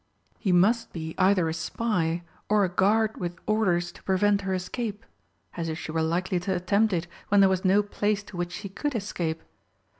He 0.39 0.51
must 0.51 0.93
be 0.93 1.13
either 1.19 1.47
a 1.47 1.53
spy, 1.53 2.23
or 2.49 2.63
a 2.65 2.69
guard 2.69 3.17
with 3.17 3.37
orders 3.45 3.91
to 3.91 4.01
prevent 4.01 4.41
her 4.41 4.53
escape 4.55 5.05
as 5.55 5.69
if 5.69 5.77
she 5.77 5.91
were 5.91 6.01
likely 6.01 6.39
to 6.39 6.55
attempt 6.55 6.91
it 6.91 7.05
when 7.27 7.39
there 7.39 7.47
was 7.47 7.63
no 7.63 7.83
place 7.83 8.23
to 8.23 8.35
which 8.35 8.51
she 8.51 8.67
could 8.67 8.95
escape! 8.95 9.43